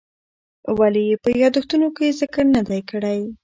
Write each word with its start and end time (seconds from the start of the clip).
ولې 0.77 1.01
یې 1.09 1.15
په 1.23 1.29
یادښتونو 1.41 1.87
کې 1.97 2.15
ذکر 2.19 2.45
نه 2.55 2.61
دی 2.69 2.81
کړی؟ 2.89 3.19